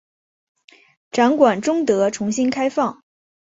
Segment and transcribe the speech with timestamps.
[1.11, 3.03] 展馆终得重新开放。